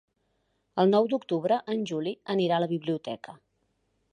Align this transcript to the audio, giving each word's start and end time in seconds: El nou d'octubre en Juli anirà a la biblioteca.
El 0.83 0.89
nou 0.95 1.09
d'octubre 1.11 1.59
en 1.75 1.85
Juli 1.91 2.15
anirà 2.35 2.57
a 2.59 2.65
la 2.65 2.71
biblioteca. 2.73 3.37